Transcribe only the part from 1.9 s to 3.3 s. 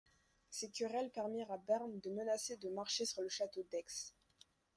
de menacer de marcher sur le